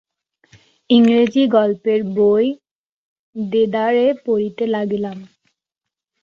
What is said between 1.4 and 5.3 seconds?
গল্পের বই দেদার পড়িতে লাগিলাম।